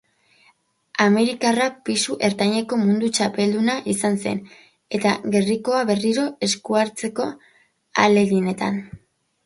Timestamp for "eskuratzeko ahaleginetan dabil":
6.51-9.03